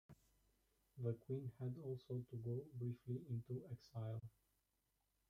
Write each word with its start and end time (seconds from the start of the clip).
The 0.97 1.13
queen 1.13 1.51
had 1.59 1.75
also 1.85 2.25
to 2.31 2.35
go 2.37 2.63
briefly 2.79 3.21
into 3.29 3.61
exile. 3.71 4.23